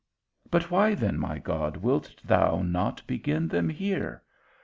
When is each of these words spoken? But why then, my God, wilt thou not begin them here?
But 0.49 0.71
why 0.71 0.95
then, 0.95 1.19
my 1.19 1.37
God, 1.37 1.77
wilt 1.77 2.15
thou 2.25 2.63
not 2.63 3.05
begin 3.05 3.47
them 3.47 3.69
here? 3.69 4.23